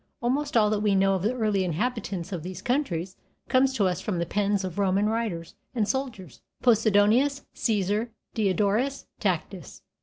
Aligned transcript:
Almost 0.19 0.57
all 0.57 0.71
that 0.71 0.79
we 0.79 0.95
know 0.95 1.13
of 1.13 1.21
the 1.21 1.35
early 1.35 1.63
inhabitants 1.63 2.31
of 2.31 2.41
these 2.41 2.63
countries 2.63 3.17
comes 3.49 3.71
to 3.73 3.85
us 3.85 4.01
from 4.01 4.17
the 4.17 4.25
pens 4.25 4.63
of 4.63 4.79
Roman 4.79 5.05
writers 5.07 5.53
and 5.75 5.87
soldiers 5.87 6.41
Poseidonius, 6.63 7.43
Caesar, 7.53 8.09
Diodorus, 8.33 9.05
Tacitus. 9.19 9.83